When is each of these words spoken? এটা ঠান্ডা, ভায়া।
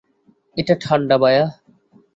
এটা 0.57 0.75
ঠান্ডা, 0.81 1.15
ভায়া। 1.17 1.45